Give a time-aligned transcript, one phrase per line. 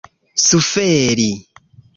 [0.45, 1.29] suferi